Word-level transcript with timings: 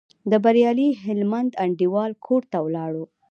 د 0.31 0.33
بریالي 0.43 0.89
هلمند 1.03 1.51
انډیوال 1.63 2.11
کور 2.25 2.41
ته 2.51 2.57
ولاړو. 2.65 3.05